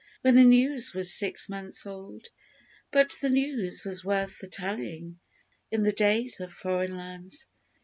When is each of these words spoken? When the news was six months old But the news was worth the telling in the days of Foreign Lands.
When 0.23 0.33
the 0.33 0.43
news 0.43 0.95
was 0.95 1.13
six 1.13 1.47
months 1.47 1.85
old 1.85 2.25
But 2.89 3.15
the 3.21 3.29
news 3.29 3.85
was 3.85 4.03
worth 4.03 4.39
the 4.39 4.47
telling 4.47 5.19
in 5.69 5.83
the 5.83 5.91
days 5.91 6.39
of 6.39 6.51
Foreign 6.51 6.97
Lands. 6.97 7.45